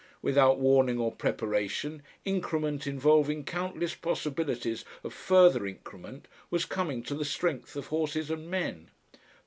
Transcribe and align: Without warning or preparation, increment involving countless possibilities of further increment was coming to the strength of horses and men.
Without 0.23 0.57
warning 0.57 0.97
or 0.97 1.11
preparation, 1.11 2.01
increment 2.25 2.87
involving 2.87 3.43
countless 3.43 3.93
possibilities 3.93 4.83
of 5.03 5.13
further 5.13 5.67
increment 5.67 6.27
was 6.49 6.65
coming 6.65 7.03
to 7.03 7.13
the 7.13 7.23
strength 7.23 7.75
of 7.75 7.85
horses 7.85 8.31
and 8.31 8.49
men. 8.49 8.89